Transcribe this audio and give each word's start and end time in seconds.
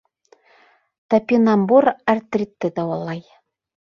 Топинамбур 1.13 1.89
артритты 2.15 2.71
дауалай 2.79 3.23